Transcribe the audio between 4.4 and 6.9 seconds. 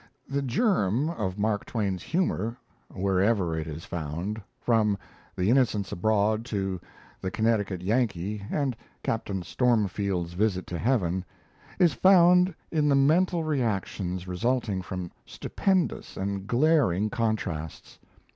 from 'The Innocents Abroad' to